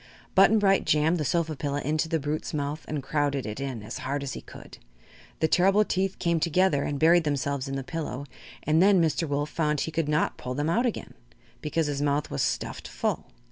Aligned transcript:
Button 0.33 0.57
Bright 0.57 0.83
jammed 0.83 1.19
the 1.19 1.23
sofa 1.23 1.55
pillow 1.55 1.77
into 1.77 2.09
the 2.09 2.19
brute's 2.19 2.55
mouth 2.55 2.85
and 2.87 3.03
crowded 3.03 3.45
it 3.45 3.59
in 3.59 3.83
as 3.83 3.99
hard 3.99 4.23
as 4.23 4.33
he 4.33 4.41
could. 4.41 4.79
The 5.41 5.47
terrible 5.47 5.85
teeth 5.85 6.17
came 6.17 6.39
together 6.39 6.81
and 6.85 6.97
buried 6.97 7.23
themselves 7.23 7.67
in 7.67 7.75
the 7.75 7.83
pillow, 7.83 8.25
and 8.63 8.81
then 8.81 8.99
Mr. 8.99 9.27
Wolf 9.29 9.51
found 9.51 9.81
he 9.81 9.91
could 9.91 10.09
not 10.09 10.37
pull 10.37 10.55
them 10.55 10.71
out 10.71 10.87
again 10.87 11.13
because 11.61 11.85
his 11.85 12.01
mouth 12.01 12.31
was 12.31 12.41
stuffed 12.41 12.87
full. 12.87 13.27